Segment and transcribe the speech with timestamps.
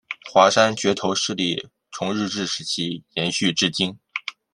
[0.33, 3.99] 华山角头势力从日治时期延续至今。